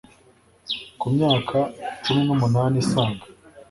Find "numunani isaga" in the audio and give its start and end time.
2.25-3.23